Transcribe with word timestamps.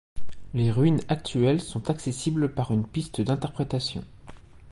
Les 0.55 0.71
ruines 0.71 1.01
actuelles 1.09 1.61
sont 1.61 1.91
accessibles 1.91 2.51
par 2.55 2.71
une 2.71 2.87
piste 2.87 3.21
d'interprétation. 3.21 4.03